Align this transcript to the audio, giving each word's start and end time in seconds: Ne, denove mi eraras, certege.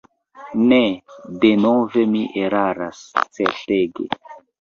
Ne, 0.69 0.77
denove 1.43 2.05
mi 2.13 2.21
eraras, 2.45 3.03
certege. 3.39 4.09